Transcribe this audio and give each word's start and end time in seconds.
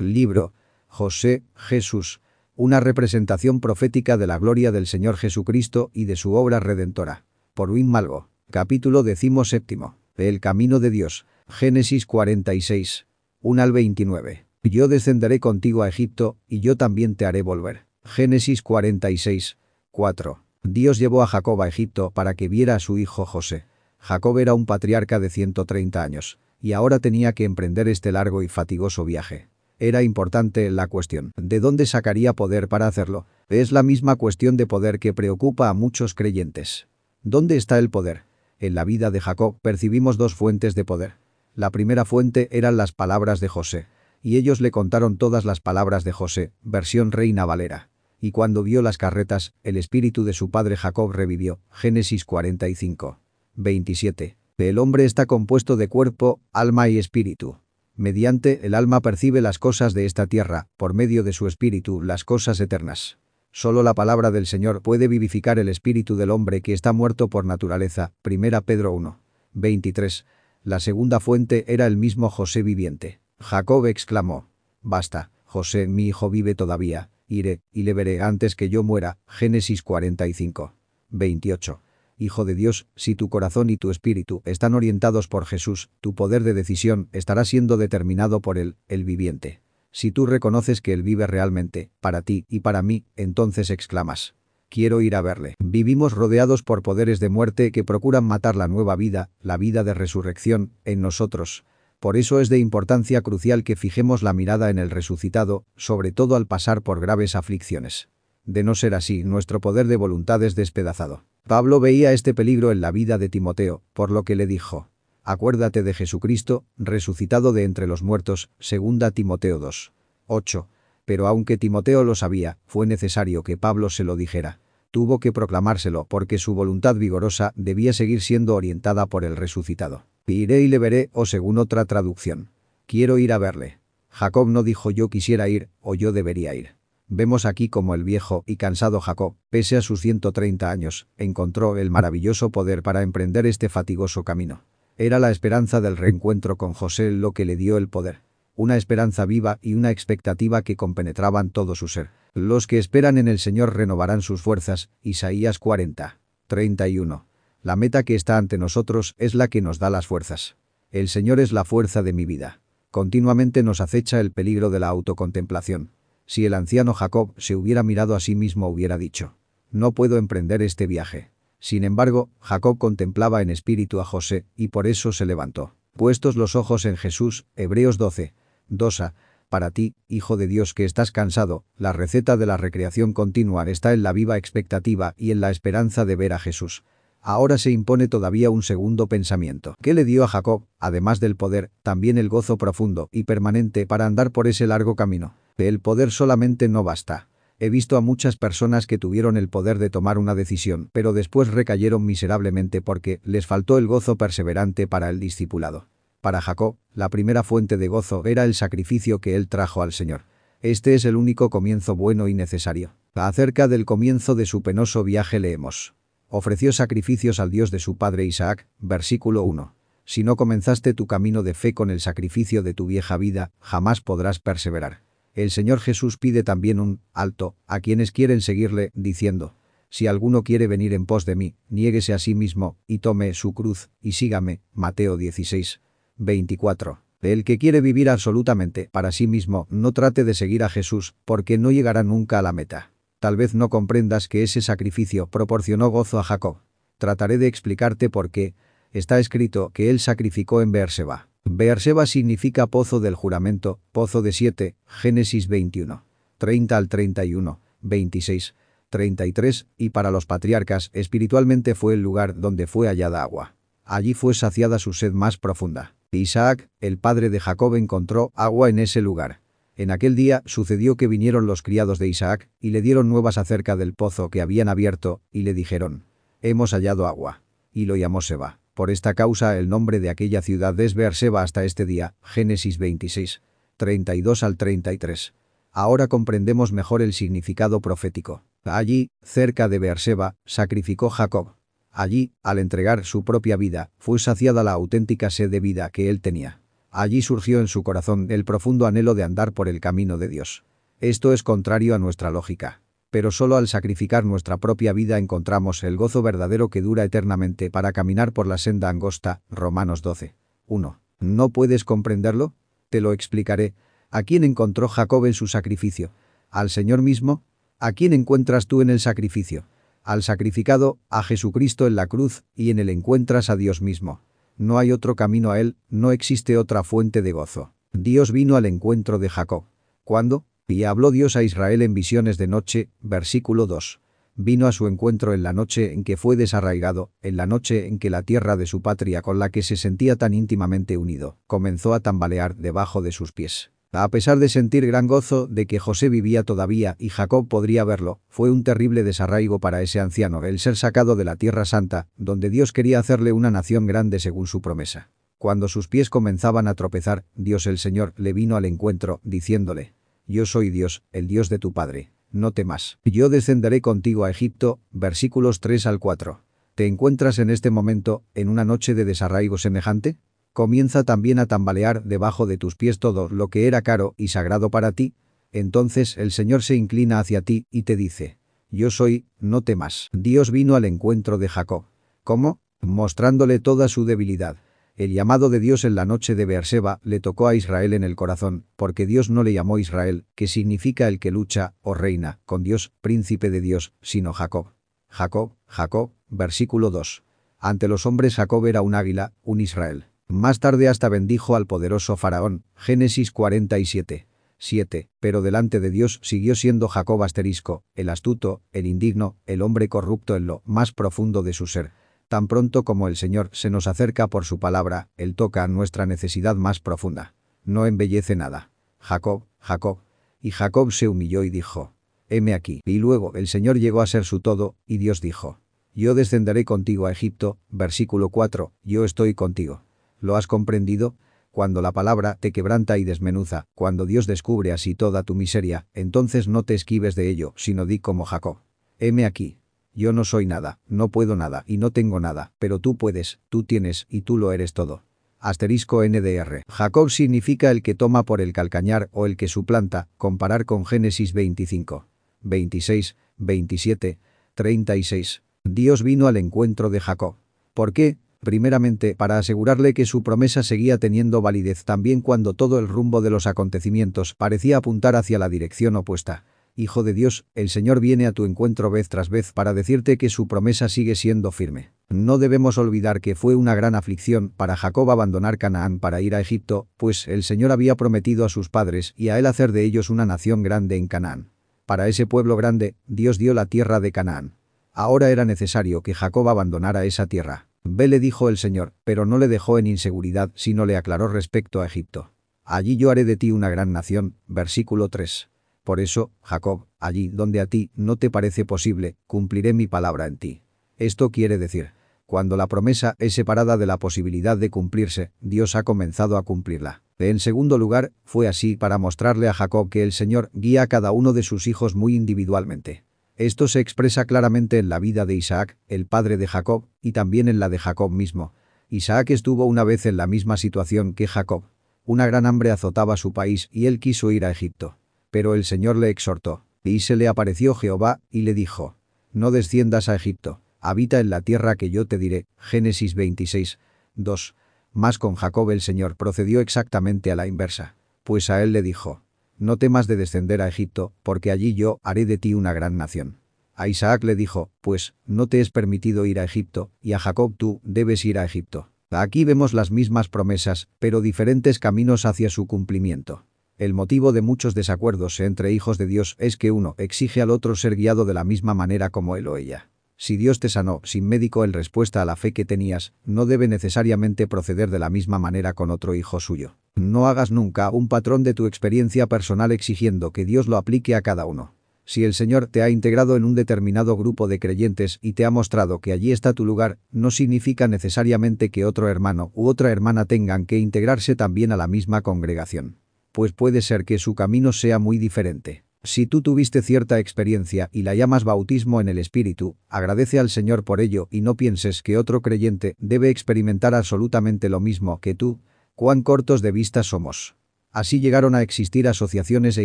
Libro. 0.00 0.54
José, 0.86 1.42
Jesús. 1.54 2.20
Una 2.56 2.80
representación 2.80 3.60
profética 3.60 4.16
de 4.16 4.26
la 4.26 4.38
gloria 4.38 4.72
del 4.72 4.86
Señor 4.86 5.16
Jesucristo 5.16 5.90
y 5.92 6.06
de 6.06 6.16
su 6.16 6.34
obra 6.34 6.58
redentora. 6.58 7.24
Por 7.54 7.70
Win 7.70 7.88
Malgo. 7.88 8.28
Capítulo 8.50 9.02
decimoséptimo. 9.02 9.96
El 10.16 10.40
camino 10.40 10.80
de 10.80 10.90
Dios. 10.90 11.26
Génesis 11.48 12.06
46. 12.06 13.06
1 13.42 13.62
al 13.62 13.72
29. 13.72 14.46
Yo 14.62 14.88
descenderé 14.88 15.38
contigo 15.38 15.82
a 15.82 15.88
Egipto, 15.88 16.36
y 16.46 16.60
yo 16.60 16.76
también 16.76 17.14
te 17.14 17.26
haré 17.26 17.42
volver. 17.42 17.86
Génesis 18.04 18.62
46. 18.62 19.58
4. 19.90 20.42
Dios 20.62 20.98
llevó 20.98 21.22
a 21.22 21.26
Jacob 21.26 21.60
a 21.62 21.68
Egipto 21.68 22.10
para 22.10 22.34
que 22.34 22.48
viera 22.48 22.74
a 22.74 22.80
su 22.80 22.98
hijo 22.98 23.24
José. 23.24 23.64
Jacob 23.98 24.38
era 24.38 24.54
un 24.54 24.66
patriarca 24.66 25.20
de 25.20 25.30
130 25.30 26.02
años, 26.02 26.38
y 26.60 26.72
ahora 26.72 26.98
tenía 26.98 27.32
que 27.32 27.44
emprender 27.44 27.88
este 27.88 28.12
largo 28.12 28.42
y 28.42 28.48
fatigoso 28.48 29.04
viaje. 29.04 29.48
Era 29.82 30.02
importante 30.02 30.70
la 30.70 30.88
cuestión, 30.88 31.32
¿de 31.40 31.58
dónde 31.58 31.86
sacaría 31.86 32.34
poder 32.34 32.68
para 32.68 32.86
hacerlo? 32.86 33.24
Es 33.48 33.72
la 33.72 33.82
misma 33.82 34.16
cuestión 34.16 34.58
de 34.58 34.66
poder 34.66 34.98
que 34.98 35.14
preocupa 35.14 35.70
a 35.70 35.72
muchos 35.72 36.12
creyentes. 36.12 36.86
¿Dónde 37.22 37.56
está 37.56 37.78
el 37.78 37.88
poder? 37.88 38.24
En 38.58 38.74
la 38.74 38.84
vida 38.84 39.10
de 39.10 39.22
Jacob 39.22 39.58
percibimos 39.62 40.18
dos 40.18 40.34
fuentes 40.34 40.74
de 40.74 40.84
poder. 40.84 41.14
La 41.54 41.70
primera 41.70 42.04
fuente 42.04 42.48
eran 42.52 42.76
las 42.76 42.92
palabras 42.92 43.40
de 43.40 43.48
José, 43.48 43.86
y 44.20 44.36
ellos 44.36 44.60
le 44.60 44.70
contaron 44.70 45.16
todas 45.16 45.46
las 45.46 45.60
palabras 45.60 46.04
de 46.04 46.12
José, 46.12 46.52
versión 46.60 47.10
Reina 47.10 47.46
Valera. 47.46 47.88
Y 48.20 48.32
cuando 48.32 48.62
vio 48.62 48.82
las 48.82 48.98
carretas, 48.98 49.54
el 49.62 49.78
espíritu 49.78 50.24
de 50.24 50.34
su 50.34 50.50
padre 50.50 50.76
Jacob 50.76 51.10
revivió. 51.10 51.58
Génesis 51.70 52.26
45. 52.26 53.18
27. 53.54 54.36
El 54.58 54.78
hombre 54.78 55.06
está 55.06 55.24
compuesto 55.24 55.78
de 55.78 55.88
cuerpo, 55.88 56.38
alma 56.52 56.90
y 56.90 56.98
espíritu. 56.98 57.56
Mediante 57.96 58.66
el 58.66 58.74
alma 58.74 59.00
percibe 59.00 59.40
las 59.40 59.58
cosas 59.58 59.94
de 59.94 60.06
esta 60.06 60.26
tierra, 60.26 60.68
por 60.76 60.94
medio 60.94 61.22
de 61.22 61.32
su 61.32 61.46
espíritu 61.46 62.02
las 62.02 62.24
cosas 62.24 62.60
eternas. 62.60 63.18
Solo 63.52 63.82
la 63.82 63.94
palabra 63.94 64.30
del 64.30 64.46
Señor 64.46 64.82
puede 64.82 65.08
vivificar 65.08 65.58
el 65.58 65.68
espíritu 65.68 66.16
del 66.16 66.30
hombre 66.30 66.62
que 66.62 66.72
está 66.72 66.92
muerto 66.92 67.28
por 67.28 67.44
naturaleza. 67.44 68.12
1 68.24 68.62
Pedro 68.62 68.92
1. 68.92 69.20
23. 69.52 70.24
La 70.62 70.80
segunda 70.80 71.20
fuente 71.20 71.64
era 71.72 71.86
el 71.86 71.96
mismo 71.96 72.30
José 72.30 72.62
viviente. 72.62 73.20
Jacob 73.38 73.86
exclamó. 73.86 74.48
Basta, 74.82 75.30
José, 75.44 75.88
mi 75.88 76.06
hijo 76.06 76.30
vive 76.30 76.54
todavía 76.54 77.10
iré, 77.30 77.60
y 77.72 77.84
le 77.84 77.94
veré 77.94 78.20
antes 78.20 78.56
que 78.56 78.68
yo 78.68 78.82
muera. 78.82 79.18
Génesis 79.26 79.82
45. 79.82 80.74
28. 81.10 81.82
Hijo 82.20 82.44
de 82.44 82.54
Dios, 82.54 82.86
si 82.96 83.14
tu 83.14 83.30
corazón 83.30 83.70
y 83.70 83.78
tu 83.78 83.90
espíritu 83.90 84.42
están 84.44 84.74
orientados 84.74 85.26
por 85.26 85.46
Jesús, 85.46 85.88
tu 86.02 86.14
poder 86.14 86.42
de 86.44 86.52
decisión 86.52 87.08
estará 87.12 87.46
siendo 87.46 87.78
determinado 87.78 88.42
por 88.42 88.58
Él, 88.58 88.76
el 88.88 89.04
viviente. 89.04 89.62
Si 89.90 90.12
tú 90.12 90.26
reconoces 90.26 90.82
que 90.82 90.92
Él 90.92 91.02
vive 91.02 91.26
realmente, 91.26 91.90
para 91.98 92.20
ti 92.20 92.44
y 92.46 92.60
para 92.60 92.82
mí, 92.82 93.06
entonces 93.16 93.70
exclamas. 93.70 94.34
Quiero 94.68 95.00
ir 95.00 95.16
a 95.16 95.22
verle. 95.22 95.54
Vivimos 95.60 96.12
rodeados 96.12 96.62
por 96.62 96.82
poderes 96.82 97.20
de 97.20 97.30
muerte 97.30 97.72
que 97.72 97.84
procuran 97.84 98.24
matar 98.24 98.54
la 98.54 98.68
nueva 98.68 98.96
vida, 98.96 99.30
la 99.40 99.56
vida 99.56 99.82
de 99.82 99.94
resurrección, 99.94 100.74
en 100.84 101.00
nosotros. 101.00 101.64
Por 102.00 102.18
eso 102.18 102.38
es 102.40 102.50
de 102.50 102.58
importancia 102.58 103.22
crucial 103.22 103.64
que 103.64 103.76
fijemos 103.76 104.22
la 104.22 104.34
mirada 104.34 104.68
en 104.68 104.78
el 104.78 104.90
resucitado, 104.90 105.64
sobre 105.74 106.12
todo 106.12 106.36
al 106.36 106.46
pasar 106.46 106.82
por 106.82 107.00
graves 107.00 107.34
aflicciones. 107.34 108.10
De 108.44 108.62
no 108.62 108.74
ser 108.74 108.94
así, 108.94 109.24
nuestro 109.24 109.62
poder 109.62 109.86
de 109.86 109.96
voluntad 109.96 110.42
es 110.42 110.54
despedazado. 110.54 111.24
Pablo 111.50 111.80
veía 111.80 112.12
este 112.12 112.32
peligro 112.32 112.70
en 112.70 112.80
la 112.80 112.92
vida 112.92 113.18
de 113.18 113.28
Timoteo, 113.28 113.82
por 113.92 114.12
lo 114.12 114.22
que 114.22 114.36
le 114.36 114.46
dijo, 114.46 114.88
Acuérdate 115.24 115.82
de 115.82 115.94
Jesucristo, 115.94 116.64
resucitado 116.76 117.52
de 117.52 117.64
entre 117.64 117.88
los 117.88 118.04
muertos, 118.04 118.50
segunda 118.60 119.10
Timoteo 119.10 119.58
2. 119.58 119.92
8. 120.28 120.68
Pero 121.04 121.26
aunque 121.26 121.58
Timoteo 121.58 122.04
lo 122.04 122.14
sabía, 122.14 122.58
fue 122.66 122.86
necesario 122.86 123.42
que 123.42 123.56
Pablo 123.56 123.90
se 123.90 124.04
lo 124.04 124.14
dijera. 124.14 124.60
Tuvo 124.92 125.18
que 125.18 125.32
proclamárselo 125.32 126.04
porque 126.04 126.38
su 126.38 126.54
voluntad 126.54 126.94
vigorosa 126.94 127.50
debía 127.56 127.92
seguir 127.94 128.20
siendo 128.20 128.54
orientada 128.54 129.06
por 129.06 129.24
el 129.24 129.34
resucitado. 129.34 130.04
Iré 130.28 130.60
y 130.60 130.68
le 130.68 130.78
veré 130.78 131.10
o 131.12 131.26
según 131.26 131.58
otra 131.58 131.84
traducción. 131.84 132.50
Quiero 132.86 133.18
ir 133.18 133.32
a 133.32 133.38
verle. 133.38 133.80
Jacob 134.08 134.46
no 134.46 134.62
dijo 134.62 134.92
yo 134.92 135.08
quisiera 135.08 135.48
ir 135.48 135.68
o 135.80 135.96
yo 135.96 136.12
debería 136.12 136.54
ir. 136.54 136.79
Vemos 137.12 137.44
aquí 137.44 137.68
como 137.68 137.96
el 137.96 138.04
viejo 138.04 138.44
y 138.46 138.54
cansado 138.54 139.00
Jacob, 139.00 139.34
pese 139.50 139.76
a 139.76 139.82
sus 139.82 140.00
130 140.00 140.70
años, 140.70 141.08
encontró 141.16 141.76
el 141.76 141.90
maravilloso 141.90 142.50
poder 142.50 142.84
para 142.84 143.02
emprender 143.02 143.46
este 143.46 143.68
fatigoso 143.68 144.22
camino. 144.22 144.62
Era 144.96 145.18
la 145.18 145.32
esperanza 145.32 145.80
del 145.80 145.96
reencuentro 145.96 146.56
con 146.56 146.72
José 146.72 147.10
lo 147.10 147.32
que 147.32 147.44
le 147.44 147.56
dio 147.56 147.78
el 147.78 147.88
poder. 147.88 148.20
Una 148.54 148.76
esperanza 148.76 149.26
viva 149.26 149.58
y 149.60 149.74
una 149.74 149.90
expectativa 149.90 150.62
que 150.62 150.76
compenetraban 150.76 151.50
todo 151.50 151.74
su 151.74 151.88
ser. 151.88 152.10
Los 152.32 152.68
que 152.68 152.78
esperan 152.78 153.18
en 153.18 153.26
el 153.26 153.40
Señor 153.40 153.74
renovarán 153.74 154.22
sus 154.22 154.40
fuerzas. 154.40 154.88
Isaías 155.02 155.58
40. 155.58 156.20
31. 156.46 157.26
La 157.64 157.74
meta 157.74 158.04
que 158.04 158.14
está 158.14 158.36
ante 158.36 158.56
nosotros 158.56 159.16
es 159.18 159.34
la 159.34 159.48
que 159.48 159.62
nos 159.62 159.80
da 159.80 159.90
las 159.90 160.06
fuerzas. 160.06 160.56
El 160.92 161.08
Señor 161.08 161.40
es 161.40 161.50
la 161.50 161.64
fuerza 161.64 162.04
de 162.04 162.12
mi 162.12 162.24
vida. 162.24 162.60
Continuamente 162.92 163.64
nos 163.64 163.80
acecha 163.80 164.20
el 164.20 164.30
peligro 164.30 164.70
de 164.70 164.78
la 164.78 164.88
autocontemplación. 164.88 165.90
Si 166.30 166.46
el 166.46 166.54
anciano 166.54 166.94
Jacob 166.94 167.34
se 167.38 167.56
hubiera 167.56 167.82
mirado 167.82 168.14
a 168.14 168.20
sí 168.20 168.36
mismo 168.36 168.68
hubiera 168.68 168.98
dicho, 168.98 169.34
no 169.72 169.90
puedo 169.90 170.16
emprender 170.16 170.62
este 170.62 170.86
viaje. 170.86 171.32
Sin 171.58 171.82
embargo, 171.82 172.30
Jacob 172.38 172.78
contemplaba 172.78 173.42
en 173.42 173.50
espíritu 173.50 173.98
a 173.98 174.04
José 174.04 174.46
y 174.54 174.68
por 174.68 174.86
eso 174.86 175.10
se 175.10 175.26
levantó. 175.26 175.74
Puestos 175.96 176.36
los 176.36 176.54
ojos 176.54 176.84
en 176.84 176.96
Jesús, 176.96 177.46
Hebreos 177.56 177.98
12. 177.98 178.32
2 178.68 179.02
para 179.48 179.72
ti, 179.72 179.96
hijo 180.06 180.36
de 180.36 180.46
Dios 180.46 180.72
que 180.72 180.84
estás 180.84 181.10
cansado, 181.10 181.64
la 181.76 181.92
receta 181.92 182.36
de 182.36 182.46
la 182.46 182.56
recreación 182.56 183.12
continua 183.12 183.68
está 183.68 183.92
en 183.92 184.04
la 184.04 184.12
viva 184.12 184.36
expectativa 184.36 185.14
y 185.16 185.32
en 185.32 185.40
la 185.40 185.50
esperanza 185.50 186.04
de 186.04 186.14
ver 186.14 186.32
a 186.32 186.38
Jesús. 186.38 186.84
Ahora 187.20 187.58
se 187.58 187.72
impone 187.72 188.06
todavía 188.06 188.50
un 188.50 188.62
segundo 188.62 189.08
pensamiento. 189.08 189.74
¿Qué 189.82 189.94
le 189.94 190.04
dio 190.04 190.22
a 190.22 190.28
Jacob, 190.28 190.64
además 190.78 191.18
del 191.18 191.34
poder, 191.34 191.72
también 191.82 192.18
el 192.18 192.28
gozo 192.28 192.56
profundo 192.56 193.08
y 193.10 193.24
permanente 193.24 193.84
para 193.84 194.06
andar 194.06 194.30
por 194.30 194.46
ese 194.46 194.68
largo 194.68 194.94
camino? 194.94 195.34
El 195.68 195.80
poder 195.80 196.10
solamente 196.10 196.68
no 196.68 196.82
basta. 196.84 197.28
He 197.58 197.70
visto 197.70 197.96
a 197.96 198.00
muchas 198.00 198.36
personas 198.36 198.86
que 198.86 198.98
tuvieron 198.98 199.36
el 199.36 199.48
poder 199.48 199.78
de 199.78 199.90
tomar 199.90 200.18
una 200.18 200.34
decisión, 200.34 200.88
pero 200.92 201.12
después 201.12 201.48
recayeron 201.48 202.04
miserablemente 202.06 202.80
porque 202.80 203.20
les 203.22 203.46
faltó 203.46 203.78
el 203.78 203.86
gozo 203.86 204.16
perseverante 204.16 204.86
para 204.86 205.10
el 205.10 205.20
discipulado. 205.20 205.88
Para 206.20 206.40
Jacob, 206.40 206.76
la 206.94 207.08
primera 207.08 207.42
fuente 207.42 207.76
de 207.76 207.88
gozo 207.88 208.24
era 208.24 208.44
el 208.44 208.54
sacrificio 208.54 209.18
que 209.18 209.36
él 209.36 209.48
trajo 209.48 209.82
al 209.82 209.92
Señor. 209.92 210.22
Este 210.62 210.94
es 210.94 211.04
el 211.04 211.16
único 211.16 211.50
comienzo 211.50 211.96
bueno 211.96 212.28
y 212.28 212.34
necesario. 212.34 212.94
Acerca 213.14 213.68
del 213.68 213.84
comienzo 213.84 214.34
de 214.34 214.46
su 214.46 214.62
penoso 214.62 215.04
viaje 215.04 215.40
leemos 215.40 215.94
ofreció 216.30 216.72
sacrificios 216.72 217.40
al 217.40 217.50
Dios 217.50 217.70
de 217.70 217.80
su 217.80 217.96
padre 217.96 218.24
Isaac, 218.24 218.66
versículo 218.78 219.42
1. 219.42 219.74
Si 220.04 220.22
no 220.24 220.36
comenzaste 220.36 220.94
tu 220.94 221.06
camino 221.06 221.42
de 221.42 221.54
fe 221.54 221.74
con 221.74 221.90
el 221.90 222.00
sacrificio 222.00 222.62
de 222.62 222.72
tu 222.72 222.86
vieja 222.86 223.16
vida, 223.16 223.50
jamás 223.60 224.00
podrás 224.00 224.38
perseverar. 224.38 225.02
El 225.34 225.50
Señor 225.50 225.80
Jesús 225.80 226.18
pide 226.18 226.42
también 226.42 226.80
un 226.80 227.00
alto 227.12 227.56
a 227.66 227.80
quienes 227.80 228.12
quieren 228.12 228.40
seguirle, 228.40 228.90
diciendo, 228.94 229.54
si 229.90 230.06
alguno 230.06 230.44
quiere 230.44 230.68
venir 230.68 230.94
en 230.94 231.04
pos 231.04 231.26
de 231.26 231.34
mí, 231.34 231.56
niéguese 231.68 232.12
a 232.12 232.18
sí 232.20 232.34
mismo, 232.34 232.78
y 232.86 232.98
tome 232.98 233.34
su 233.34 233.52
cruz, 233.52 233.90
y 234.00 234.12
sígame. 234.12 234.60
Mateo 234.72 235.16
16. 235.16 235.80
24. 236.16 237.02
El 237.22 237.44
que 237.44 237.58
quiere 237.58 237.80
vivir 237.80 238.08
absolutamente 238.08 238.88
para 238.92 239.10
sí 239.10 239.26
mismo 239.26 239.66
no 239.68 239.92
trate 239.92 240.24
de 240.24 240.34
seguir 240.34 240.62
a 240.62 240.68
Jesús, 240.68 241.14
porque 241.24 241.58
no 241.58 241.72
llegará 241.72 242.04
nunca 242.04 242.38
a 242.38 242.42
la 242.42 242.52
meta. 242.52 242.92
Tal 243.18 243.36
vez 243.36 243.54
no 243.54 243.68
comprendas 243.68 244.28
que 244.28 244.42
ese 244.42 244.62
sacrificio 244.62 245.26
proporcionó 245.26 245.88
gozo 245.88 246.18
a 246.18 246.22
Jacob. 246.22 246.58
Trataré 246.96 247.36
de 247.36 247.48
explicarte 247.48 248.08
por 248.10 248.30
qué. 248.30 248.54
Está 248.92 249.18
escrito 249.18 249.70
que 249.70 249.90
él 249.90 250.00
sacrificó 250.00 250.62
en 250.62 250.72
Beerseba. 250.72 251.29
Beerseba 251.44 252.06
significa 252.06 252.66
pozo 252.66 253.00
del 253.00 253.14
juramento, 253.14 253.80
pozo 253.92 254.22
de 254.22 254.32
siete, 254.32 254.76
Génesis 254.86 255.48
21. 255.48 256.04
30 256.38 256.76
al 256.76 256.88
31, 256.88 257.60
26, 257.80 258.54
33, 258.90 259.66
y 259.76 259.90
para 259.90 260.10
los 260.10 260.26
patriarcas 260.26 260.90
espiritualmente 260.92 261.74
fue 261.74 261.94
el 261.94 262.02
lugar 262.02 262.40
donde 262.40 262.66
fue 262.66 262.88
hallada 262.88 263.22
agua. 263.22 263.56
Allí 263.84 264.14
fue 264.14 264.34
saciada 264.34 264.78
su 264.78 264.92
sed 264.92 265.12
más 265.12 265.36
profunda. 265.36 265.96
Isaac, 266.12 266.68
el 266.80 266.98
padre 266.98 267.30
de 267.30 267.40
Jacob, 267.40 267.74
encontró 267.74 268.32
agua 268.34 268.68
en 268.68 268.78
ese 268.78 269.00
lugar. 269.00 269.40
En 269.76 269.90
aquel 269.90 270.14
día 270.14 270.42
sucedió 270.44 270.96
que 270.96 271.08
vinieron 271.08 271.46
los 271.46 271.62
criados 271.62 271.98
de 271.98 272.08
Isaac 272.08 272.50
y 272.60 272.70
le 272.70 272.82
dieron 272.82 273.08
nuevas 273.08 273.38
acerca 273.38 273.76
del 273.76 273.94
pozo 273.94 274.28
que 274.28 274.40
habían 274.40 274.68
abierto 274.68 275.22
y 275.32 275.42
le 275.42 275.54
dijeron, 275.54 276.04
hemos 276.42 276.72
hallado 276.72 277.06
agua. 277.06 277.42
Y 277.72 277.86
lo 277.86 277.96
llamó 277.96 278.20
Seba. 278.20 278.60
Por 278.80 278.90
esta 278.90 279.12
causa 279.12 279.58
el 279.58 279.68
nombre 279.68 280.00
de 280.00 280.08
aquella 280.08 280.40
ciudad 280.40 280.80
es 280.80 280.94
Beerseba 280.94 281.42
hasta 281.42 281.66
este 281.66 281.84
día, 281.84 282.14
Génesis 282.22 282.78
26, 282.78 283.42
32 283.76 284.42
al 284.42 284.56
33. 284.56 285.34
Ahora 285.70 286.08
comprendemos 286.08 286.72
mejor 286.72 287.02
el 287.02 287.12
significado 287.12 287.82
profético. 287.82 288.42
Allí, 288.64 289.10
cerca 289.22 289.68
de 289.68 289.78
Beerseba, 289.78 290.34
sacrificó 290.46 291.10
Jacob. 291.10 291.56
Allí, 291.90 292.32
al 292.42 292.58
entregar 292.58 293.04
su 293.04 293.22
propia 293.22 293.58
vida, 293.58 293.90
fue 293.98 294.18
saciada 294.18 294.64
la 294.64 294.72
auténtica 294.72 295.28
sed 295.28 295.50
de 295.50 295.60
vida 295.60 295.90
que 295.90 296.08
él 296.08 296.22
tenía. 296.22 296.62
Allí 296.90 297.20
surgió 297.20 297.60
en 297.60 297.68
su 297.68 297.82
corazón 297.82 298.28
el 298.30 298.46
profundo 298.46 298.86
anhelo 298.86 299.14
de 299.14 299.24
andar 299.24 299.52
por 299.52 299.68
el 299.68 299.80
camino 299.80 300.16
de 300.16 300.28
Dios. 300.28 300.64
Esto 301.00 301.34
es 301.34 301.42
contrario 301.42 301.94
a 301.94 301.98
nuestra 301.98 302.30
lógica. 302.30 302.80
Pero 303.10 303.32
solo 303.32 303.56
al 303.56 303.66
sacrificar 303.66 304.24
nuestra 304.24 304.56
propia 304.56 304.92
vida 304.92 305.18
encontramos 305.18 305.82
el 305.82 305.96
gozo 305.96 306.22
verdadero 306.22 306.68
que 306.68 306.80
dura 306.80 307.04
eternamente 307.04 307.70
para 307.70 307.92
caminar 307.92 308.32
por 308.32 308.46
la 308.46 308.56
senda 308.56 308.88
angosta. 308.88 309.42
Romanos 309.50 310.02
12. 310.02 310.34
1. 310.66 311.00
¿No 311.18 311.48
puedes 311.50 311.84
comprenderlo? 311.84 312.54
Te 312.88 313.00
lo 313.00 313.12
explicaré. 313.12 313.74
¿A 314.10 314.22
quién 314.22 314.44
encontró 314.44 314.88
Jacob 314.88 315.26
en 315.26 315.34
su 315.34 315.48
sacrificio? 315.48 316.12
¿Al 316.50 316.70
Señor 316.70 317.02
mismo? 317.02 317.42
¿A 317.78 317.92
quién 317.92 318.12
encuentras 318.12 318.66
tú 318.66 318.80
en 318.80 318.90
el 318.90 319.00
sacrificio? 319.00 319.64
Al 320.02 320.22
sacrificado, 320.22 320.98
a 321.08 321.22
Jesucristo 321.22 321.86
en 321.86 321.96
la 321.96 322.06
cruz, 322.06 322.44
y 322.54 322.70
en 322.70 322.78
él 322.78 322.88
encuentras 322.88 323.50
a 323.50 323.56
Dios 323.56 323.82
mismo. 323.82 324.20
No 324.56 324.78
hay 324.78 324.92
otro 324.92 325.14
camino 325.14 325.50
a 325.50 325.60
él, 325.60 325.76
no 325.88 326.12
existe 326.12 326.56
otra 326.58 326.84
fuente 326.84 327.22
de 327.22 327.32
gozo. 327.32 327.72
Dios 327.92 328.32
vino 328.32 328.56
al 328.56 328.66
encuentro 328.66 329.18
de 329.18 329.28
Jacob. 329.28 329.64
¿Cuándo? 330.04 330.44
Y 330.70 330.84
habló 330.84 331.10
Dios 331.10 331.34
a 331.34 331.42
Israel 331.42 331.82
en 331.82 331.94
visiones 331.94 332.38
de 332.38 332.46
noche, 332.46 332.90
versículo 333.00 333.66
2. 333.66 334.00
Vino 334.36 334.68
a 334.68 334.72
su 334.72 334.86
encuentro 334.86 335.34
en 335.34 335.42
la 335.42 335.52
noche 335.52 335.92
en 335.92 336.04
que 336.04 336.16
fue 336.16 336.36
desarraigado, 336.36 337.10
en 337.22 337.36
la 337.36 337.46
noche 337.46 337.88
en 337.88 337.98
que 337.98 338.08
la 338.08 338.22
tierra 338.22 338.56
de 338.56 338.66
su 338.66 338.80
patria 338.80 339.20
con 339.20 339.40
la 339.40 339.50
que 339.50 339.62
se 339.62 339.76
sentía 339.76 340.14
tan 340.14 340.32
íntimamente 340.32 340.96
unido, 340.96 341.38
comenzó 341.48 341.92
a 341.92 341.98
tambalear 341.98 342.54
debajo 342.54 343.02
de 343.02 343.10
sus 343.10 343.32
pies. 343.32 343.72
A 343.90 344.08
pesar 344.10 344.38
de 344.38 344.48
sentir 344.48 344.86
gran 344.86 345.08
gozo 345.08 345.48
de 345.48 345.66
que 345.66 345.80
José 345.80 346.08
vivía 346.08 346.44
todavía 346.44 346.94
y 347.00 347.08
Jacob 347.08 347.48
podría 347.48 347.82
verlo, 347.82 348.20
fue 348.28 348.52
un 348.52 348.62
terrible 348.62 349.02
desarraigo 349.02 349.58
para 349.58 349.82
ese 349.82 349.98
anciano 349.98 350.40
el 350.44 350.60
ser 350.60 350.76
sacado 350.76 351.16
de 351.16 351.24
la 351.24 351.34
tierra 351.34 351.64
santa, 351.64 352.06
donde 352.16 352.48
Dios 352.48 352.72
quería 352.72 353.00
hacerle 353.00 353.32
una 353.32 353.50
nación 353.50 353.86
grande 353.86 354.20
según 354.20 354.46
su 354.46 354.62
promesa. 354.62 355.10
Cuando 355.36 355.66
sus 355.66 355.88
pies 355.88 356.10
comenzaban 356.10 356.68
a 356.68 356.74
tropezar, 356.74 357.24
Dios 357.34 357.66
el 357.66 357.78
Señor 357.78 358.12
le 358.16 358.32
vino 358.32 358.54
al 358.54 358.66
encuentro, 358.66 359.20
diciéndole, 359.24 359.94
yo 360.30 360.46
soy 360.46 360.70
Dios, 360.70 361.02
el 361.12 361.26
Dios 361.26 361.48
de 361.48 361.58
tu 361.58 361.72
Padre. 361.72 362.12
No 362.30 362.52
temas. 362.52 362.98
Yo 363.04 363.28
descenderé 363.28 363.80
contigo 363.80 364.24
a 364.24 364.30
Egipto, 364.30 364.80
versículos 364.92 365.60
3 365.60 365.86
al 365.86 365.98
4. 365.98 366.44
¿Te 366.76 366.86
encuentras 366.86 367.38
en 367.40 367.50
este 367.50 367.70
momento, 367.70 368.22
en 368.34 368.48
una 368.48 368.64
noche 368.64 368.94
de 368.94 369.04
desarraigo 369.04 369.58
semejante? 369.58 370.18
Comienza 370.52 371.02
también 371.02 371.38
a 371.40 371.46
tambalear 371.46 372.04
debajo 372.04 372.46
de 372.46 372.56
tus 372.56 372.76
pies 372.76 372.98
todo 372.98 373.28
lo 373.28 373.48
que 373.48 373.66
era 373.66 373.82
caro 373.82 374.14
y 374.16 374.28
sagrado 374.28 374.70
para 374.70 374.92
ti. 374.92 375.14
Entonces 375.52 376.16
el 376.16 376.30
Señor 376.30 376.62
se 376.62 376.76
inclina 376.76 377.18
hacia 377.18 377.42
ti 377.42 377.66
y 377.70 377.82
te 377.82 377.96
dice, 377.96 378.38
Yo 378.70 378.90
soy, 378.90 379.26
no 379.40 379.62
temas. 379.62 380.08
Dios 380.12 380.52
vino 380.52 380.76
al 380.76 380.84
encuentro 380.84 381.38
de 381.38 381.48
Jacob. 381.48 381.84
¿Cómo? 382.22 382.60
Mostrándole 382.80 383.58
toda 383.58 383.88
su 383.88 384.04
debilidad. 384.04 384.56
El 385.00 385.14
llamado 385.14 385.48
de 385.48 385.60
Dios 385.60 385.86
en 385.86 385.94
la 385.94 386.04
noche 386.04 386.34
de 386.34 386.44
Beerseba 386.44 387.00
le 387.02 387.20
tocó 387.20 387.48
a 387.48 387.54
Israel 387.54 387.94
en 387.94 388.04
el 388.04 388.16
corazón, 388.16 388.66
porque 388.76 389.06
Dios 389.06 389.30
no 389.30 389.42
le 389.42 389.54
llamó 389.54 389.78
Israel, 389.78 390.26
que 390.34 390.46
significa 390.46 391.08
el 391.08 391.18
que 391.18 391.30
lucha, 391.30 391.72
o 391.80 391.94
reina, 391.94 392.38
con 392.44 392.62
Dios, 392.62 392.92
príncipe 393.00 393.48
de 393.48 393.62
Dios, 393.62 393.94
sino 394.02 394.34
Jacob. 394.34 394.74
Jacob, 395.08 395.54
Jacob, 395.66 396.10
versículo 396.28 396.90
2. 396.90 397.24
Ante 397.58 397.88
los 397.88 398.04
hombres 398.04 398.34
Jacob 398.34 398.66
era 398.66 398.82
un 398.82 398.94
águila, 398.94 399.32
un 399.42 399.62
Israel. 399.62 400.04
Más 400.28 400.60
tarde 400.60 400.86
hasta 400.86 401.08
bendijo 401.08 401.56
al 401.56 401.64
poderoso 401.64 402.18
faraón, 402.18 402.64
Génesis 402.74 403.30
47. 403.30 404.26
7. 404.58 405.08
Pero 405.18 405.40
delante 405.40 405.80
de 405.80 405.90
Dios 405.90 406.20
siguió 406.22 406.54
siendo 406.54 406.88
Jacob 406.88 407.22
asterisco, 407.22 407.84
el 407.94 408.10
astuto, 408.10 408.60
el 408.70 408.86
indigno, 408.86 409.38
el 409.46 409.62
hombre 409.62 409.88
corrupto 409.88 410.36
en 410.36 410.46
lo 410.46 410.60
más 410.66 410.92
profundo 410.92 411.42
de 411.42 411.54
su 411.54 411.66
ser. 411.66 411.92
Tan 412.30 412.46
pronto 412.46 412.84
como 412.84 413.08
el 413.08 413.16
Señor 413.16 413.50
se 413.50 413.70
nos 413.70 413.88
acerca 413.88 414.28
por 414.28 414.44
su 414.44 414.60
palabra, 414.60 415.08
Él 415.16 415.34
toca 415.34 415.66
nuestra 415.66 416.06
necesidad 416.06 416.54
más 416.54 416.78
profunda. 416.78 417.34
No 417.64 417.86
embellece 417.86 418.36
nada. 418.36 418.70
Jacob, 419.00 419.46
Jacob. 419.58 419.98
Y 420.40 420.52
Jacob 420.52 420.92
se 420.92 421.08
humilló 421.08 421.42
y 421.42 421.50
dijo, 421.50 421.92
heme 422.28 422.54
aquí. 422.54 422.82
Y 422.84 422.98
luego 422.98 423.34
el 423.34 423.48
Señor 423.48 423.80
llegó 423.80 424.00
a 424.00 424.06
ser 424.06 424.24
su 424.24 424.38
todo, 424.38 424.76
y 424.86 424.98
Dios 424.98 425.20
dijo, 425.20 425.58
yo 425.92 426.14
descenderé 426.14 426.64
contigo 426.64 427.06
a 427.06 427.10
Egipto, 427.10 427.58
versículo 427.68 428.28
4, 428.28 428.72
yo 428.84 429.04
estoy 429.04 429.34
contigo. 429.34 429.82
¿Lo 430.20 430.36
has 430.36 430.46
comprendido? 430.46 431.16
Cuando 431.50 431.82
la 431.82 431.90
palabra 431.90 432.36
te 432.38 432.52
quebranta 432.52 432.96
y 432.96 433.02
desmenuza, 433.02 433.64
cuando 433.74 434.06
Dios 434.06 434.28
descubre 434.28 434.70
así 434.70 434.94
toda 434.94 435.24
tu 435.24 435.34
miseria, 435.34 435.88
entonces 435.94 436.46
no 436.46 436.62
te 436.62 436.74
esquives 436.74 437.16
de 437.16 437.28
ello, 437.28 437.54
sino 437.56 437.86
di 437.86 437.98
como 437.98 438.24
Jacob. 438.24 438.58
Heme 439.00 439.24
aquí, 439.24 439.59
yo 439.94 440.12
no 440.12 440.24
soy 440.24 440.46
nada, 440.46 440.78
no 440.86 441.08
puedo 441.08 441.36
nada 441.36 441.64
y 441.66 441.76
no 441.78 441.90
tengo 441.90 442.20
nada, 442.20 442.52
pero 442.58 442.78
tú 442.78 442.96
puedes, 442.96 443.40
tú 443.48 443.64
tienes 443.64 444.06
y 444.08 444.22
tú 444.22 444.38
lo 444.38 444.52
eres 444.52 444.72
todo. 444.72 445.02
Asterisco 445.38 446.06
NDR. 446.06 446.64
Jacob 446.68 447.10
significa 447.10 447.70
el 447.70 447.82
que 447.82 447.94
toma 447.94 448.24
por 448.24 448.40
el 448.40 448.52
calcañar 448.52 449.08
o 449.12 449.24
el 449.24 449.36
que 449.36 449.48
suplanta, 449.48 450.08
comparar 450.18 450.66
con 450.66 450.84
Génesis 450.84 451.32
25. 451.32 452.06
26, 452.42 453.16
27, 453.38 454.18
36. 454.54 455.42
Dios 455.64 456.02
vino 456.02 456.26
al 456.26 456.36
encuentro 456.36 456.90
de 456.90 457.00
Jacob. 457.00 457.36
¿Por 457.72 457.92
qué? 457.92 458.18
Primeramente, 458.40 459.14
para 459.14 459.38
asegurarle 459.38 459.92
que 459.92 460.06
su 460.06 460.22
promesa 460.22 460.62
seguía 460.62 460.98
teniendo 460.98 461.42
validez 461.42 461.84
también 461.84 462.22
cuando 462.22 462.54
todo 462.54 462.78
el 462.78 462.88
rumbo 462.88 463.20
de 463.20 463.30
los 463.30 463.46
acontecimientos 463.46 464.34
parecía 464.34 464.78
apuntar 464.78 465.16
hacia 465.16 465.38
la 465.38 465.50
dirección 465.50 465.96
opuesta. 465.96 466.44
Hijo 466.80 467.02
de 467.02 467.12
Dios, 467.12 467.44
el 467.54 467.68
Señor 467.68 468.00
viene 468.00 468.26
a 468.26 468.32
tu 468.32 468.46
encuentro 468.46 468.90
vez 468.90 469.10
tras 469.10 469.28
vez 469.28 469.52
para 469.52 469.74
decirte 469.74 470.16
que 470.16 470.30
su 470.30 470.48
promesa 470.48 470.88
sigue 470.88 471.14
siendo 471.14 471.52
firme. 471.52 471.92
No 472.08 472.38
debemos 472.38 472.78
olvidar 472.78 473.20
que 473.20 473.34
fue 473.34 473.54
una 473.54 473.74
gran 473.74 473.94
aflicción 473.94 474.48
para 474.48 474.76
Jacob 474.76 475.10
abandonar 475.10 475.58
Canaán 475.58 475.98
para 475.98 476.22
ir 476.22 476.34
a 476.34 476.40
Egipto, 476.40 476.88
pues 476.96 477.28
el 477.28 477.42
Señor 477.42 477.70
había 477.70 477.96
prometido 477.96 478.46
a 478.46 478.48
sus 478.48 478.70
padres 478.70 479.12
y 479.14 479.28
a 479.28 479.38
él 479.38 479.44
hacer 479.44 479.72
de 479.72 479.84
ellos 479.84 480.08
una 480.08 480.24
nación 480.24 480.62
grande 480.62 480.96
en 480.96 481.06
Canaán. 481.06 481.50
Para 481.84 482.08
ese 482.08 482.26
pueblo 482.26 482.56
grande, 482.56 482.94
Dios 483.06 483.36
dio 483.36 483.52
la 483.52 483.66
tierra 483.66 484.00
de 484.00 484.10
Canaán. 484.10 484.54
Ahora 484.90 485.28
era 485.28 485.44
necesario 485.44 486.00
que 486.00 486.14
Jacob 486.14 486.48
abandonara 486.48 487.04
esa 487.04 487.26
tierra. 487.26 487.68
Ve 487.84 488.08
le 488.08 488.20
dijo 488.20 488.48
el 488.48 488.56
Señor, 488.56 488.94
pero 489.04 489.26
no 489.26 489.36
le 489.36 489.48
dejó 489.48 489.78
en 489.78 489.86
inseguridad, 489.86 490.50
sino 490.54 490.86
le 490.86 490.96
aclaró 490.96 491.28
respecto 491.28 491.82
a 491.82 491.86
Egipto. 491.86 492.32
Allí 492.64 492.96
yo 492.96 493.10
haré 493.10 493.26
de 493.26 493.36
ti 493.36 493.50
una 493.50 493.68
gran 493.68 493.92
nación. 493.92 494.36
Versículo 494.46 495.10
3. 495.10 495.49
Por 495.84 496.00
eso, 496.00 496.30
Jacob, 496.42 496.86
allí 496.98 497.28
donde 497.28 497.60
a 497.60 497.66
ti 497.66 497.90
no 497.94 498.16
te 498.16 498.30
parece 498.30 498.64
posible, 498.64 499.16
cumpliré 499.26 499.72
mi 499.72 499.86
palabra 499.86 500.26
en 500.26 500.36
ti. 500.36 500.62
Esto 500.96 501.30
quiere 501.30 501.58
decir, 501.58 501.92
cuando 502.26 502.56
la 502.56 502.68
promesa 502.68 503.16
es 503.18 503.34
separada 503.34 503.76
de 503.76 503.86
la 503.86 503.98
posibilidad 503.98 504.56
de 504.56 504.70
cumplirse, 504.70 505.32
Dios 505.40 505.74
ha 505.74 505.82
comenzado 505.82 506.36
a 506.36 506.42
cumplirla. 506.42 507.02
En 507.18 507.40
segundo 507.40 507.76
lugar, 507.76 508.12
fue 508.24 508.46
así 508.46 508.76
para 508.76 508.98
mostrarle 508.98 509.48
a 509.48 509.52
Jacob 509.52 509.88
que 509.90 510.04
el 510.04 510.12
Señor 510.12 510.48
guía 510.52 510.82
a 510.82 510.86
cada 510.86 511.10
uno 511.10 511.32
de 511.32 511.42
sus 511.42 511.66
hijos 511.66 511.96
muy 511.96 512.14
individualmente. 512.14 513.04
Esto 513.34 513.66
se 513.66 513.80
expresa 513.80 514.26
claramente 514.26 514.78
en 514.78 514.88
la 514.88 514.98
vida 514.98 515.26
de 515.26 515.34
Isaac, 515.34 515.76
el 515.88 516.06
padre 516.06 516.36
de 516.36 516.46
Jacob, 516.46 516.86
y 517.02 517.12
también 517.12 517.48
en 517.48 517.58
la 517.58 517.68
de 517.68 517.78
Jacob 517.78 518.12
mismo. 518.12 518.52
Isaac 518.88 519.30
estuvo 519.30 519.64
una 519.64 519.82
vez 519.82 520.06
en 520.06 520.16
la 520.16 520.26
misma 520.26 520.56
situación 520.56 521.14
que 521.14 521.26
Jacob. 521.26 521.64
Una 522.04 522.26
gran 522.26 522.46
hambre 522.46 522.70
azotaba 522.70 523.16
su 523.16 523.32
país 523.32 523.68
y 523.72 523.86
él 523.86 523.98
quiso 523.98 524.30
ir 524.30 524.44
a 524.44 524.50
Egipto. 524.50 524.99
Pero 525.30 525.54
el 525.54 525.64
Señor 525.64 525.96
le 525.96 526.10
exhortó, 526.10 526.64
y 526.82 527.00
se 527.00 527.16
le 527.16 527.28
apareció 527.28 527.74
Jehová, 527.74 528.20
y 528.30 528.42
le 528.42 528.54
dijo, 528.54 528.96
No 529.32 529.50
desciendas 529.50 530.08
a 530.08 530.14
Egipto, 530.14 530.60
habita 530.80 531.20
en 531.20 531.30
la 531.30 531.40
tierra 531.40 531.76
que 531.76 531.90
yo 531.90 532.06
te 532.06 532.18
diré. 532.18 532.46
Génesis 532.58 533.14
26, 533.14 533.78
2. 534.14 534.54
Mas 534.92 535.18
con 535.18 535.34
Jacob 535.34 535.70
el 535.70 535.80
Señor 535.80 536.16
procedió 536.16 536.60
exactamente 536.60 537.30
a 537.30 537.36
la 537.36 537.46
inversa. 537.46 537.96
Pues 538.24 538.50
a 538.50 538.62
él 538.62 538.72
le 538.72 538.82
dijo, 538.82 539.22
No 539.58 539.76
temas 539.76 540.06
de 540.06 540.16
descender 540.16 540.62
a 540.62 540.68
Egipto, 540.68 541.12
porque 541.22 541.50
allí 541.50 541.74
yo 541.74 542.00
haré 542.02 542.26
de 542.26 542.38
ti 542.38 542.54
una 542.54 542.72
gran 542.72 542.96
nación. 542.96 543.40
A 543.80 543.88
Isaac 543.88 544.24
le 544.24 544.36
dijo, 544.36 544.70
pues, 544.82 545.14
no 545.24 545.46
te 545.46 545.62
es 545.62 545.70
permitido 545.70 546.26
ir 546.26 546.38
a 546.38 546.44
Egipto, 546.44 546.90
y 547.00 547.14
a 547.14 547.18
Jacob 547.18 547.54
tú 547.56 547.80
debes 547.82 548.26
ir 548.26 548.38
a 548.38 548.44
Egipto. 548.44 548.90
Aquí 549.10 549.44
vemos 549.44 549.72
las 549.72 549.90
mismas 549.90 550.28
promesas, 550.28 550.88
pero 550.98 551.22
diferentes 551.22 551.78
caminos 551.78 552.26
hacia 552.26 552.50
su 552.50 552.66
cumplimiento. 552.66 553.46
El 553.80 553.94
motivo 553.94 554.32
de 554.32 554.42
muchos 554.42 554.74
desacuerdos 554.74 555.40
entre 555.40 555.72
hijos 555.72 555.96
de 555.96 556.06
Dios 556.06 556.36
es 556.38 556.58
que 556.58 556.70
uno 556.70 556.94
exige 556.98 557.40
al 557.40 557.48
otro 557.48 557.74
ser 557.76 557.96
guiado 557.96 558.26
de 558.26 558.34
la 558.34 558.44
misma 558.44 558.74
manera 558.74 559.08
como 559.08 559.36
él 559.36 559.48
o 559.48 559.56
ella. 559.56 559.88
Si 560.18 560.36
Dios 560.36 560.60
te 560.60 560.68
sanó 560.68 561.00
sin 561.02 561.26
médico 561.26 561.64
en 561.64 561.72
respuesta 561.72 562.20
a 562.20 562.26
la 562.26 562.36
fe 562.36 562.52
que 562.52 562.66
tenías, 562.66 563.14
no 563.24 563.46
debe 563.46 563.68
necesariamente 563.68 564.46
proceder 564.46 564.90
de 564.90 564.98
la 564.98 565.08
misma 565.08 565.38
manera 565.38 565.72
con 565.72 565.90
otro 565.90 566.14
hijo 566.14 566.40
suyo. 566.40 566.76
No 566.94 567.26
hagas 567.26 567.50
nunca 567.50 567.88
un 567.88 568.08
patrón 568.08 568.42
de 568.42 568.52
tu 568.52 568.66
experiencia 568.66 569.26
personal 569.26 569.72
exigiendo 569.72 570.30
que 570.30 570.44
Dios 570.44 570.68
lo 570.68 570.76
aplique 570.76 571.14
a 571.14 571.22
cada 571.22 571.46
uno. 571.46 571.72
Si 572.04 572.24
el 572.24 572.34
Señor 572.34 572.66
te 572.66 572.82
ha 572.82 572.90
integrado 572.90 573.34
en 573.34 573.44
un 573.44 573.54
determinado 573.54 574.14
grupo 574.14 574.46
de 574.46 574.58
creyentes 574.58 575.18
y 575.22 575.32
te 575.32 575.46
ha 575.46 575.50
mostrado 575.50 576.00
que 576.00 576.12
allí 576.12 576.32
está 576.32 576.52
tu 576.52 576.66
lugar, 576.66 576.98
no 577.12 577.30
significa 577.30 577.88
necesariamente 577.88 578.68
que 578.68 578.84
otro 578.84 579.08
hermano 579.08 579.52
u 579.54 579.68
otra 579.68 579.90
hermana 579.90 580.26
tengan 580.26 580.66
que 580.66 580.78
integrarse 580.78 581.34
también 581.34 581.72
a 581.72 581.78
la 581.78 581.86
misma 581.86 582.20
congregación 582.20 582.99
pues 583.32 583.52
puede 583.52 583.82
ser 583.82 584.04
que 584.04 584.18
su 584.18 584.34
camino 584.34 584.72
sea 584.72 584.98
muy 584.98 585.18
diferente. 585.18 585.84
Si 586.02 586.26
tú 586.26 586.40
tuviste 586.40 586.80
cierta 586.80 587.18
experiencia 587.18 587.90
y 587.92 588.02
la 588.02 588.14
llamas 588.14 588.44
bautismo 588.44 589.02
en 589.02 589.08
el 589.08 589.18
Espíritu, 589.18 589.76
agradece 589.88 590.38
al 590.38 590.48
Señor 590.48 590.82
por 590.82 591.00
ello 591.00 591.28
y 591.30 591.42
no 591.42 591.56
pienses 591.56 592.02
que 592.02 592.16
otro 592.16 592.40
creyente 592.40 592.94
debe 592.98 593.28
experimentar 593.28 593.94
absolutamente 593.94 594.70
lo 594.70 594.80
mismo 594.80 595.20
que 595.20 595.34
tú. 595.34 595.60
Cuán 595.94 596.22
cortos 596.22 596.62
de 596.62 596.72
vista 596.72 597.02
somos. 597.02 597.54
Así 597.90 598.20
llegaron 598.20 598.54
a 598.54 598.62
existir 598.62 599.08
asociaciones 599.08 599.76
e 599.76 599.84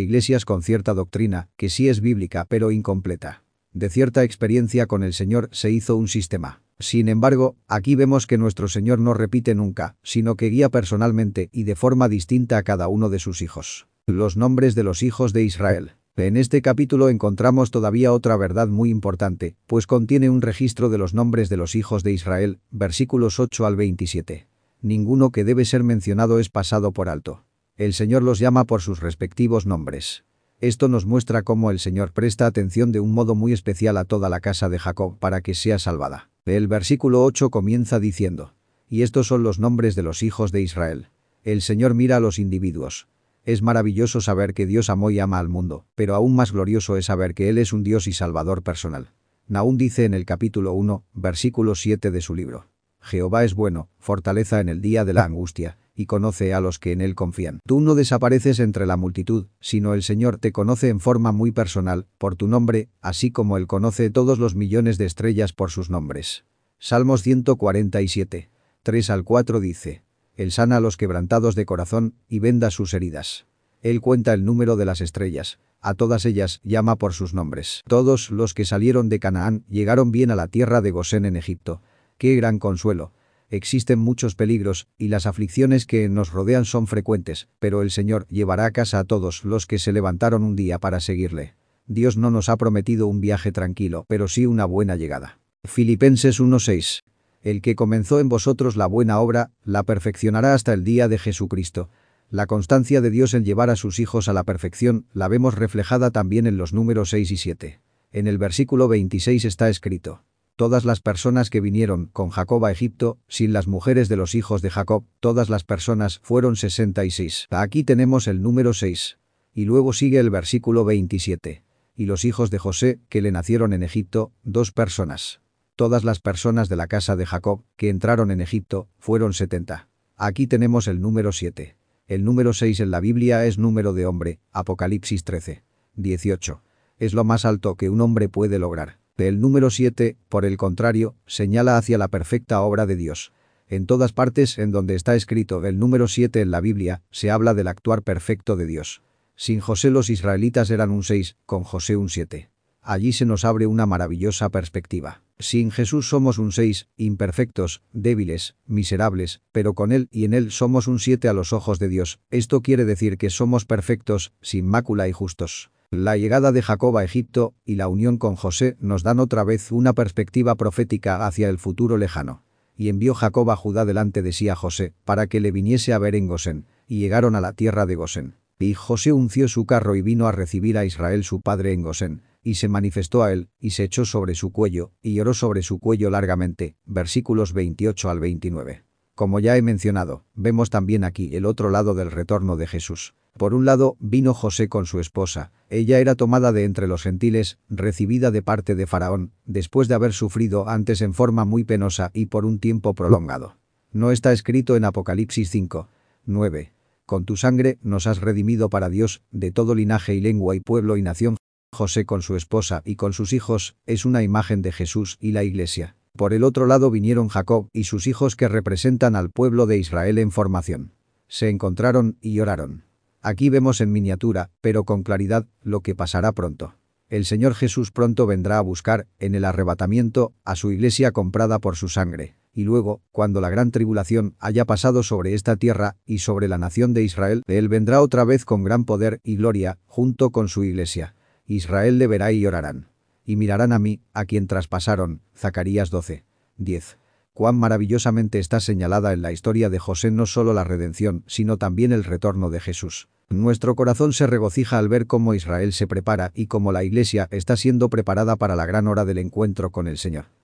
iglesias 0.00 0.46
con 0.46 0.62
cierta 0.62 0.94
doctrina, 0.94 1.50
que 1.56 1.68
sí 1.68 1.88
es 1.88 2.00
bíblica 2.00 2.46
pero 2.48 2.70
incompleta. 2.70 3.44
De 3.72 3.90
cierta 3.90 4.24
experiencia 4.24 4.86
con 4.86 5.02
el 5.02 5.12
Señor 5.12 5.50
se 5.52 5.70
hizo 5.70 5.96
un 5.96 6.08
sistema. 6.08 6.62
Sin 6.78 7.08
embargo, 7.08 7.56
aquí 7.68 7.94
vemos 7.94 8.26
que 8.26 8.36
nuestro 8.36 8.68
Señor 8.68 8.98
no 8.98 9.14
repite 9.14 9.54
nunca, 9.54 9.96
sino 10.02 10.36
que 10.36 10.50
guía 10.50 10.68
personalmente 10.68 11.48
y 11.52 11.64
de 11.64 11.74
forma 11.74 12.08
distinta 12.08 12.58
a 12.58 12.62
cada 12.62 12.88
uno 12.88 13.08
de 13.08 13.18
sus 13.18 13.40
hijos. 13.40 13.86
Los 14.06 14.36
nombres 14.36 14.74
de 14.74 14.82
los 14.82 15.02
hijos 15.02 15.32
de 15.32 15.42
Israel. 15.42 15.92
En 16.16 16.36
este 16.36 16.62
capítulo 16.62 17.08
encontramos 17.08 17.70
todavía 17.70 18.12
otra 18.12 18.36
verdad 18.36 18.68
muy 18.68 18.90
importante, 18.90 19.56
pues 19.66 19.86
contiene 19.86 20.30
un 20.30 20.42
registro 20.42 20.88
de 20.88 20.98
los 20.98 21.12
nombres 21.12 21.48
de 21.48 21.56
los 21.56 21.74
hijos 21.74 22.02
de 22.02 22.12
Israel, 22.12 22.60
versículos 22.70 23.40
8 23.40 23.66
al 23.66 23.76
27. 23.76 24.48
Ninguno 24.80 25.30
que 25.30 25.44
debe 25.44 25.64
ser 25.64 25.82
mencionado 25.82 26.38
es 26.38 26.48
pasado 26.50 26.92
por 26.92 27.08
alto. 27.08 27.44
El 27.76 27.92
Señor 27.92 28.22
los 28.22 28.38
llama 28.38 28.64
por 28.64 28.80
sus 28.80 29.00
respectivos 29.00 29.66
nombres. 29.66 30.24
Esto 30.60 30.88
nos 30.88 31.04
muestra 31.04 31.42
cómo 31.42 31.70
el 31.70 31.78
Señor 31.78 32.12
presta 32.12 32.46
atención 32.46 32.92
de 32.92 33.00
un 33.00 33.12
modo 33.12 33.34
muy 33.34 33.52
especial 33.52 33.96
a 33.98 34.04
toda 34.04 34.28
la 34.30 34.40
casa 34.40 34.68
de 34.70 34.78
Jacob 34.78 35.18
para 35.18 35.42
que 35.42 35.54
sea 35.54 35.78
salvada. 35.78 36.30
El 36.46 36.68
versículo 36.68 37.24
8 37.24 37.50
comienza 37.50 37.98
diciendo, 37.98 38.54
y 38.88 39.02
estos 39.02 39.26
son 39.26 39.42
los 39.42 39.58
nombres 39.58 39.96
de 39.96 40.04
los 40.04 40.22
hijos 40.22 40.52
de 40.52 40.62
Israel. 40.62 41.08
El 41.42 41.60
Señor 41.60 41.94
mira 41.94 42.18
a 42.18 42.20
los 42.20 42.38
individuos. 42.38 43.08
Es 43.44 43.62
maravilloso 43.62 44.20
saber 44.20 44.54
que 44.54 44.64
Dios 44.64 44.88
amó 44.88 45.10
y 45.10 45.18
ama 45.18 45.40
al 45.40 45.48
mundo, 45.48 45.86
pero 45.96 46.14
aún 46.14 46.36
más 46.36 46.52
glorioso 46.52 46.96
es 46.96 47.06
saber 47.06 47.34
que 47.34 47.48
Él 47.48 47.58
es 47.58 47.72
un 47.72 47.82
Dios 47.82 48.06
y 48.06 48.12
Salvador 48.12 48.62
personal. 48.62 49.12
Naún 49.48 49.76
dice 49.76 50.04
en 50.04 50.14
el 50.14 50.24
capítulo 50.24 50.72
1, 50.74 51.04
versículo 51.14 51.74
7 51.74 52.12
de 52.12 52.20
su 52.20 52.36
libro. 52.36 52.68
Jehová 53.00 53.42
es 53.42 53.54
bueno, 53.54 53.88
fortaleza 53.98 54.60
en 54.60 54.68
el 54.68 54.80
día 54.80 55.04
de 55.04 55.14
la 55.14 55.24
angustia, 55.24 55.78
y 55.96 56.06
conoce 56.06 56.54
a 56.54 56.60
los 56.60 56.78
que 56.78 56.92
en 56.92 57.00
él 57.00 57.14
confían. 57.14 57.60
Tú 57.66 57.80
no 57.80 57.94
desapareces 57.94 58.60
entre 58.60 58.86
la 58.86 58.96
multitud, 58.96 59.46
sino 59.60 59.94
el 59.94 60.02
Señor 60.02 60.38
te 60.38 60.52
conoce 60.52 60.90
en 60.90 61.00
forma 61.00 61.32
muy 61.32 61.50
personal, 61.50 62.06
por 62.18 62.36
tu 62.36 62.46
nombre, 62.46 62.90
así 63.00 63.32
como 63.32 63.56
él 63.56 63.66
conoce 63.66 64.10
todos 64.10 64.38
los 64.38 64.54
millones 64.54 64.98
de 64.98 65.06
estrellas 65.06 65.52
por 65.52 65.70
sus 65.70 65.90
nombres. 65.90 66.44
Salmos 66.78 67.22
147. 67.22 68.50
3 68.82 69.10
al 69.10 69.24
4 69.24 69.58
dice. 69.60 70.02
Él 70.36 70.52
sana 70.52 70.76
a 70.76 70.80
los 70.80 70.98
quebrantados 70.98 71.54
de 71.54 71.64
corazón, 71.64 72.14
y 72.28 72.38
venda 72.38 72.70
sus 72.70 72.92
heridas. 72.92 73.46
Él 73.80 74.00
cuenta 74.00 74.34
el 74.34 74.44
número 74.44 74.76
de 74.76 74.84
las 74.84 75.00
estrellas, 75.00 75.58
a 75.80 75.94
todas 75.94 76.24
ellas 76.26 76.60
llama 76.64 76.96
por 76.96 77.12
sus 77.12 77.32
nombres. 77.32 77.82
Todos 77.86 78.30
los 78.30 78.54
que 78.54 78.64
salieron 78.64 79.08
de 79.08 79.20
Canaán 79.20 79.64
llegaron 79.68 80.10
bien 80.10 80.30
a 80.30 80.36
la 80.36 80.48
tierra 80.48 80.80
de 80.80 80.90
Gosén 80.90 81.24
en 81.24 81.36
Egipto. 81.36 81.80
¡Qué 82.18 82.34
gran 82.34 82.58
consuelo! 82.58 83.12
Existen 83.48 84.00
muchos 84.00 84.34
peligros, 84.34 84.88
y 84.98 85.08
las 85.08 85.24
aflicciones 85.24 85.86
que 85.86 86.08
nos 86.08 86.32
rodean 86.32 86.64
son 86.64 86.88
frecuentes, 86.88 87.48
pero 87.60 87.82
el 87.82 87.92
Señor 87.92 88.26
llevará 88.28 88.66
a 88.66 88.72
casa 88.72 88.98
a 88.98 89.04
todos 89.04 89.44
los 89.44 89.66
que 89.66 89.78
se 89.78 89.92
levantaron 89.92 90.42
un 90.42 90.56
día 90.56 90.80
para 90.80 90.98
seguirle. 90.98 91.54
Dios 91.86 92.16
no 92.16 92.32
nos 92.32 92.48
ha 92.48 92.56
prometido 92.56 93.06
un 93.06 93.20
viaje 93.20 93.52
tranquilo, 93.52 94.04
pero 94.08 94.26
sí 94.26 94.46
una 94.46 94.64
buena 94.64 94.96
llegada. 94.96 95.38
Filipenses 95.62 96.40
1.6. 96.40 97.04
El 97.42 97.62
que 97.62 97.76
comenzó 97.76 98.18
en 98.18 98.28
vosotros 98.28 98.74
la 98.74 98.86
buena 98.86 99.20
obra, 99.20 99.52
la 99.62 99.84
perfeccionará 99.84 100.54
hasta 100.54 100.72
el 100.72 100.82
día 100.82 101.06
de 101.06 101.18
Jesucristo. 101.18 101.88
La 102.28 102.46
constancia 102.46 103.00
de 103.00 103.10
Dios 103.10 103.34
en 103.34 103.44
llevar 103.44 103.70
a 103.70 103.76
sus 103.76 104.00
hijos 104.00 104.28
a 104.28 104.32
la 104.32 104.42
perfección 104.42 105.06
la 105.12 105.28
vemos 105.28 105.54
reflejada 105.54 106.10
también 106.10 106.48
en 106.48 106.56
los 106.56 106.72
números 106.72 107.10
6 107.10 107.30
y 107.30 107.36
7. 107.36 107.80
En 108.10 108.26
el 108.26 108.38
versículo 108.38 108.88
26 108.88 109.44
está 109.44 109.68
escrito 109.68 110.24
todas 110.56 110.86
las 110.86 111.00
personas 111.00 111.50
que 111.50 111.60
vinieron 111.60 112.06
con 112.06 112.30
Jacob 112.30 112.64
a 112.64 112.72
Egipto, 112.72 113.18
sin 113.28 113.52
las 113.52 113.68
mujeres 113.68 114.08
de 114.08 114.16
los 114.16 114.34
hijos 114.34 114.62
de 114.62 114.70
Jacob, 114.70 115.04
todas 115.20 115.50
las 115.50 115.64
personas 115.64 116.18
fueron 116.22 116.56
66. 116.56 117.46
Aquí 117.50 117.84
tenemos 117.84 118.26
el 118.26 118.42
número 118.42 118.72
6. 118.72 119.18
Y 119.52 119.66
luego 119.66 119.92
sigue 119.92 120.18
el 120.18 120.30
versículo 120.30 120.84
27. 120.84 121.62
Y 121.94 122.06
los 122.06 122.24
hijos 122.24 122.50
de 122.50 122.58
José, 122.58 123.00
que 123.08 123.22
le 123.22 123.30
nacieron 123.30 123.72
en 123.72 123.82
Egipto, 123.82 124.32
dos 124.42 124.72
personas. 124.72 125.40
Todas 125.76 126.04
las 126.04 126.20
personas 126.20 126.68
de 126.68 126.76
la 126.76 126.86
casa 126.86 127.16
de 127.16 127.26
Jacob, 127.26 127.62
que 127.76 127.90
entraron 127.90 128.30
en 128.30 128.40
Egipto, 128.40 128.88
fueron 128.98 129.34
70. 129.34 129.88
Aquí 130.16 130.46
tenemos 130.46 130.88
el 130.88 131.00
número 131.00 131.32
7. 131.32 131.76
El 132.06 132.24
número 132.24 132.54
6 132.54 132.80
en 132.80 132.90
la 132.90 133.00
Biblia 133.00 133.44
es 133.44 133.58
número 133.58 133.92
de 133.92 134.06
hombre, 134.06 134.40
Apocalipsis 134.52 135.24
13. 135.24 135.64
18. 135.96 136.62
Es 136.98 137.12
lo 137.12 137.24
más 137.24 137.44
alto 137.44 137.74
que 137.74 137.90
un 137.90 138.00
hombre 138.00 138.28
puede 138.28 138.58
lograr. 138.58 138.98
El 139.24 139.40
número 139.40 139.70
7, 139.70 140.18
por 140.28 140.44
el 140.44 140.58
contrario, 140.58 141.16
señala 141.26 141.78
hacia 141.78 141.96
la 141.96 142.08
perfecta 142.08 142.60
obra 142.60 142.84
de 142.84 142.96
Dios. 142.96 143.32
En 143.66 143.86
todas 143.86 144.12
partes 144.12 144.58
en 144.58 144.70
donde 144.70 144.94
está 144.94 145.16
escrito 145.16 145.64
el 145.64 145.78
número 145.78 146.06
7 146.06 146.42
en 146.42 146.50
la 146.50 146.60
Biblia, 146.60 147.02
se 147.10 147.30
habla 147.30 147.54
del 147.54 147.68
actuar 147.68 148.02
perfecto 148.02 148.56
de 148.56 148.66
Dios. 148.66 149.02
Sin 149.34 149.60
José 149.60 149.90
los 149.90 150.10
israelitas 150.10 150.70
eran 150.70 150.90
un 150.90 151.02
6, 151.02 151.36
con 151.46 151.64
José 151.64 151.96
un 151.96 152.10
7. 152.10 152.50
Allí 152.82 153.12
se 153.14 153.24
nos 153.24 153.46
abre 153.46 153.66
una 153.66 153.86
maravillosa 153.86 154.50
perspectiva. 154.50 155.22
Sin 155.38 155.70
Jesús 155.70 156.08
somos 156.08 156.36
un 156.38 156.52
6, 156.52 156.88
imperfectos, 156.98 157.82
débiles, 157.92 158.54
miserables, 158.66 159.40
pero 159.50 159.72
con 159.72 159.92
Él 159.92 160.08
y 160.10 160.26
en 160.26 160.34
Él 160.34 160.50
somos 160.50 160.88
un 160.88 160.98
7 160.98 161.26
a 161.28 161.32
los 161.32 161.54
ojos 161.54 161.78
de 161.78 161.88
Dios. 161.88 162.20
Esto 162.30 162.60
quiere 162.60 162.84
decir 162.84 163.16
que 163.16 163.30
somos 163.30 163.64
perfectos, 163.64 164.34
sin 164.42 164.66
mácula 164.66 165.08
y 165.08 165.12
justos. 165.12 165.70
La 165.92 166.16
llegada 166.16 166.50
de 166.50 166.62
Jacob 166.62 166.98
a 166.98 167.04
Egipto 167.04 167.54
y 167.64 167.76
la 167.76 167.86
unión 167.86 168.18
con 168.18 168.34
José 168.34 168.76
nos 168.80 169.04
dan 169.04 169.20
otra 169.20 169.44
vez 169.44 169.70
una 169.70 169.92
perspectiva 169.92 170.56
profética 170.56 171.24
hacia 171.24 171.48
el 171.48 171.58
futuro 171.58 171.96
lejano. 171.96 172.42
Y 172.76 172.88
envió 172.88 173.14
Jacob 173.14 173.48
a 173.52 173.56
Judá 173.56 173.84
delante 173.84 174.20
de 174.20 174.32
sí 174.32 174.48
a 174.48 174.56
José, 174.56 174.94
para 175.04 175.28
que 175.28 175.38
le 175.38 175.52
viniese 175.52 175.92
a 175.92 175.98
ver 175.98 176.16
en 176.16 176.26
Gosén, 176.26 176.66
y 176.88 176.98
llegaron 176.98 177.36
a 177.36 177.40
la 177.40 177.52
tierra 177.52 177.86
de 177.86 177.94
Gosén. 177.94 178.34
Y 178.58 178.74
José 178.74 179.12
unció 179.12 179.46
su 179.46 179.64
carro 179.64 179.94
y 179.94 180.02
vino 180.02 180.26
a 180.26 180.32
recibir 180.32 180.76
a 180.76 180.84
Israel 180.84 181.22
su 181.22 181.40
padre 181.40 181.72
en 181.72 181.82
Gosén, 181.82 182.22
y 182.42 182.56
se 182.56 182.68
manifestó 182.68 183.22
a 183.22 183.32
él, 183.32 183.48
y 183.60 183.70
se 183.70 183.84
echó 183.84 184.04
sobre 184.04 184.34
su 184.34 184.50
cuello, 184.50 184.90
y 185.02 185.14
lloró 185.14 185.34
sobre 185.34 185.62
su 185.62 185.78
cuello 185.78 186.10
largamente. 186.10 186.74
Versículos 186.84 187.52
28 187.52 188.10
al 188.10 188.18
29. 188.18 188.82
Como 189.14 189.38
ya 189.38 189.56
he 189.56 189.62
mencionado, 189.62 190.24
vemos 190.34 190.68
también 190.68 191.04
aquí 191.04 191.34
el 191.36 191.46
otro 191.46 191.70
lado 191.70 191.94
del 191.94 192.10
retorno 192.10 192.56
de 192.56 192.66
Jesús. 192.66 193.14
Por 193.36 193.52
un 193.52 193.66
lado, 193.66 193.96
vino 194.00 194.32
José 194.32 194.68
con 194.68 194.86
su 194.86 194.98
esposa. 194.98 195.52
Ella 195.68 195.98
era 195.98 196.14
tomada 196.14 196.52
de 196.52 196.64
entre 196.64 196.86
los 196.86 197.02
gentiles, 197.02 197.58
recibida 197.68 198.30
de 198.30 198.40
parte 198.40 198.74
de 198.74 198.86
Faraón, 198.86 199.32
después 199.44 199.88
de 199.88 199.94
haber 199.94 200.14
sufrido 200.14 200.68
antes 200.68 201.02
en 201.02 201.12
forma 201.12 201.44
muy 201.44 201.64
penosa 201.64 202.10
y 202.14 202.26
por 202.26 202.46
un 202.46 202.58
tiempo 202.58 202.94
prolongado. 202.94 203.58
No 203.92 204.10
está 204.10 204.32
escrito 204.32 204.74
en 204.76 204.84
Apocalipsis 204.84 205.50
5. 205.50 205.88
9. 206.24 206.72
Con 207.04 207.24
tu 207.24 207.36
sangre 207.36 207.78
nos 207.82 208.06
has 208.06 208.20
redimido 208.20 208.70
para 208.70 208.88
Dios, 208.88 209.22
de 209.30 209.52
todo 209.52 209.74
linaje 209.74 210.14
y 210.14 210.20
lengua 210.20 210.56
y 210.56 210.60
pueblo 210.60 210.96
y 210.96 211.02
nación. 211.02 211.36
José 211.72 212.06
con 212.06 212.22
su 212.22 212.36
esposa 212.36 212.80
y 212.86 212.96
con 212.96 213.12
sus 213.12 213.34
hijos 213.34 213.76
es 213.84 214.06
una 214.06 214.22
imagen 214.22 214.62
de 214.62 214.72
Jesús 214.72 215.18
y 215.20 215.32
la 215.32 215.44
iglesia. 215.44 215.96
Por 216.16 216.32
el 216.32 216.42
otro 216.42 216.64
lado 216.64 216.90
vinieron 216.90 217.28
Jacob 217.28 217.68
y 217.74 217.84
sus 217.84 218.06
hijos 218.06 218.34
que 218.34 218.48
representan 218.48 219.14
al 219.14 219.30
pueblo 219.30 219.66
de 219.66 219.76
Israel 219.76 220.16
en 220.16 220.30
formación. 220.30 220.94
Se 221.28 221.50
encontraron 221.50 222.16
y 222.22 222.32
lloraron. 222.32 222.85
Aquí 223.28 223.50
vemos 223.50 223.80
en 223.80 223.90
miniatura, 223.90 224.52
pero 224.60 224.84
con 224.84 225.02
claridad, 225.02 225.48
lo 225.60 225.80
que 225.80 225.96
pasará 225.96 226.30
pronto. 226.30 226.76
El 227.08 227.24
Señor 227.24 227.54
Jesús 227.54 227.90
pronto 227.90 228.24
vendrá 228.24 228.58
a 228.58 228.60
buscar, 228.60 229.08
en 229.18 229.34
el 229.34 229.44
arrebatamiento, 229.44 230.32
a 230.44 230.54
su 230.54 230.70
iglesia 230.70 231.10
comprada 231.10 231.58
por 231.58 231.74
su 231.74 231.88
sangre. 231.88 232.36
Y 232.52 232.62
luego, 232.62 233.02
cuando 233.10 233.40
la 233.40 233.50
gran 233.50 233.72
tribulación 233.72 234.36
haya 234.38 234.64
pasado 234.64 235.02
sobre 235.02 235.34
esta 235.34 235.56
tierra 235.56 235.96
y 236.06 236.18
sobre 236.18 236.46
la 236.46 236.56
nación 236.56 236.94
de 236.94 237.02
Israel, 237.02 237.42
Él 237.48 237.68
vendrá 237.68 238.00
otra 238.00 238.22
vez 238.22 238.44
con 238.44 238.62
gran 238.62 238.84
poder 238.84 239.18
y 239.24 239.34
gloria, 239.34 239.80
junto 239.86 240.30
con 240.30 240.46
su 240.46 240.62
iglesia. 240.62 241.16
Israel 241.46 241.98
le 241.98 242.06
verá 242.06 242.30
y 242.30 242.38
llorarán 242.38 242.90
y 243.24 243.34
mirarán 243.34 243.72
a 243.72 243.80
mí, 243.80 244.02
a 244.12 244.24
quien 244.24 244.46
traspasaron. 244.46 245.20
Zacarías 245.36 245.90
12. 245.90 246.24
10. 246.58 246.98
Cuán 247.34 247.56
maravillosamente 247.56 248.38
está 248.38 248.60
señalada 248.60 249.12
en 249.12 249.20
la 249.20 249.32
historia 249.32 249.68
de 249.68 249.80
José 249.80 250.12
no 250.12 250.26
solo 250.26 250.54
la 250.54 250.62
redención, 250.62 251.24
sino 251.26 251.56
también 251.56 251.90
el 251.90 252.04
retorno 252.04 252.50
de 252.50 252.60
Jesús. 252.60 253.08
Nuestro 253.28 253.74
corazón 253.74 254.12
se 254.12 254.28
regocija 254.28 254.78
al 254.78 254.88
ver 254.88 255.06
cómo 255.06 255.34
Israel 255.34 255.72
se 255.72 255.88
prepara 255.88 256.30
y 256.34 256.46
cómo 256.46 256.70
la 256.70 256.84
Iglesia 256.84 257.26
está 257.32 257.56
siendo 257.56 257.88
preparada 257.90 258.36
para 258.36 258.54
la 258.54 258.66
gran 258.66 258.86
hora 258.86 259.04
del 259.04 259.18
encuentro 259.18 259.70
con 259.70 259.88
el 259.88 259.98
Señor. 259.98 260.36